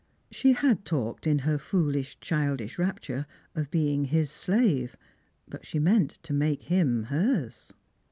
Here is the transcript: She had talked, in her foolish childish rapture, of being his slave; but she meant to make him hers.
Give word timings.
She 0.31 0.53
had 0.53 0.83
talked, 0.83 1.27
in 1.27 1.37
her 1.45 1.59
foolish 1.59 2.19
childish 2.19 2.79
rapture, 2.79 3.27
of 3.53 3.69
being 3.69 4.05
his 4.05 4.31
slave; 4.31 4.97
but 5.47 5.63
she 5.63 5.77
meant 5.77 6.17
to 6.23 6.33
make 6.33 6.63
him 6.63 7.03
hers. 7.03 7.71